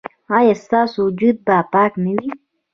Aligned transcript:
ایا 0.37 0.55
ستاسو 0.63 0.97
وجود 1.07 1.37
به 1.45 1.55
پاک 1.73 1.93
نه 2.03 2.11
وي؟ 2.17 2.29